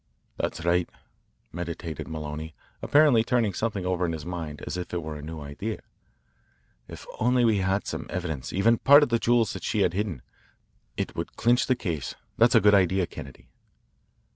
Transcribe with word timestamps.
"That's 0.35 0.65
right," 0.65 0.89
meditated 1.51 2.07
Maloney, 2.07 2.55
apparently 2.81 3.23
turning 3.23 3.53
something 3.53 3.85
over 3.85 4.03
in 4.03 4.13
his 4.13 4.25
mind 4.25 4.63
as 4.65 4.75
if 4.75 4.95
it 4.95 5.03
were 5.03 5.15
a 5.15 5.21
new 5.21 5.41
idea. 5.41 5.81
"If 6.87 7.05
we 7.05 7.17
only 7.19 7.57
had 7.59 7.85
some 7.85 8.07
evidence, 8.09 8.51
even 8.51 8.79
part 8.79 9.03
of 9.03 9.09
the 9.09 9.19
jewels 9.19 9.53
that 9.53 9.61
she 9.63 9.81
had 9.81 9.93
hidden, 9.93 10.23
it 10.97 11.15
would 11.15 11.35
clinch 11.37 11.67
the 11.67 11.75
case. 11.75 12.15
That's 12.35 12.55
a 12.55 12.61
good 12.61 12.73
idea, 12.73 13.05
Kennedy." 13.05 13.49